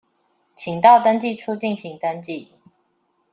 [0.55, 2.49] 請到登記處進行登記